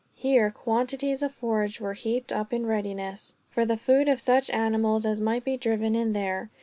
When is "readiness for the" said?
2.65-3.77